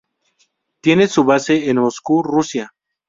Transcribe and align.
Tiene 0.81 1.07
su 1.07 1.25
base 1.25 1.69
en 1.69 1.77
Moscú, 1.77 2.23
Rusia. 2.23 2.73